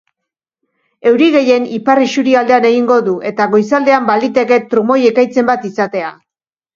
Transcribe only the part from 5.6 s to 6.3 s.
izatea.